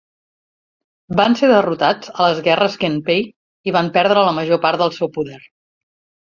Van 1.19 1.35
ser 1.41 1.49
derrotats 1.51 2.09
a 2.13 2.25
les 2.29 2.41
guerres 2.47 2.77
Genpei 2.85 3.21
i 3.71 3.75
van 3.77 3.93
perdre 3.99 4.25
la 4.29 4.33
major 4.41 4.63
part 4.65 4.83
del 4.85 4.97
seu 4.97 5.13
poder. 5.21 5.39